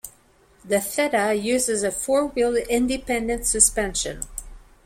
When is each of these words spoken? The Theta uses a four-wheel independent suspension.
The 0.65 0.81
Theta 0.81 1.31
uses 1.35 1.83
a 1.83 1.91
four-wheel 1.91 2.55
independent 2.55 3.45
suspension. 3.45 4.23